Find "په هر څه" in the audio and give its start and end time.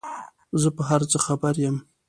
0.77-1.17